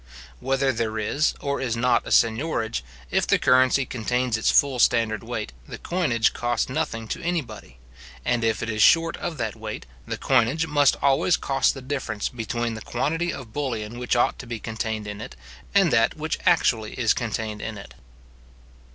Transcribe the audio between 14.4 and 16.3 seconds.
be contained in it, and that